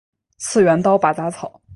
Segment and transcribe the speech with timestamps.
[0.39, 1.61] 次元刀拔杂草